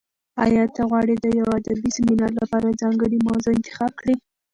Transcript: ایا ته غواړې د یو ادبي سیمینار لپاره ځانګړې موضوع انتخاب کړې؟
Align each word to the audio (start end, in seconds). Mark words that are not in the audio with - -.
ایا 0.43 0.63
ته 0.75 0.81
غواړې 0.89 1.15
د 1.19 1.25
یو 1.39 1.47
ادبي 1.59 1.89
سیمینار 1.97 2.31
لپاره 2.39 2.77
ځانګړې 2.81 3.25
موضوع 3.27 3.51
انتخاب 3.55 3.91
کړې؟ 4.01 4.15